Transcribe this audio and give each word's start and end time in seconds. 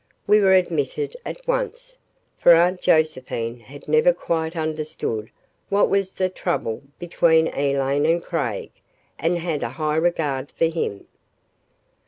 We 0.25 0.39
were 0.39 0.55
admitted 0.55 1.15
at 1.23 1.47
once, 1.47 1.99
for 2.39 2.55
Aunt 2.55 2.81
Josephine 2.81 3.59
had 3.59 3.87
never 3.87 4.11
quite 4.13 4.55
understood 4.55 5.29
what 5.69 5.91
was 5.91 6.15
the 6.15 6.27
trouble 6.27 6.81
between 6.97 7.49
Elaine 7.49 8.07
and 8.07 8.23
Craig, 8.23 8.71
and 9.19 9.37
had 9.37 9.61
a 9.61 9.69
high 9.69 9.97
regard 9.97 10.49
for 10.57 10.65
him. 10.65 11.05